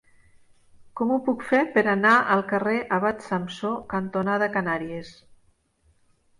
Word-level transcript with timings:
Com 1.01 1.11
ho 1.11 1.17
puc 1.27 1.45
fer 1.49 1.59
per 1.75 1.83
anar 1.91 2.15
al 2.37 2.43
carrer 2.53 2.75
Abat 2.99 3.23
Samsó 3.29 3.73
cantonada 3.95 4.51
Canàries? 4.59 5.17